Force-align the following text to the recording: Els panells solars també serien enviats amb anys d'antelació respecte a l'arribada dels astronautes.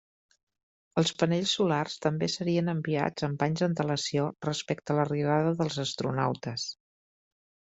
Els 1.01 1.11
panells 1.23 1.51
solars 1.57 1.97
també 2.05 2.29
serien 2.35 2.73
enviats 2.73 3.27
amb 3.29 3.45
anys 3.49 3.63
d'antelació 3.65 4.25
respecte 4.49 4.97
a 4.97 4.99
l'arribada 5.01 5.55
dels 5.61 5.79
astronautes. 5.85 6.67